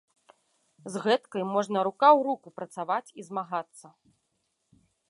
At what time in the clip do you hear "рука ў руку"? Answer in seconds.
1.89-2.47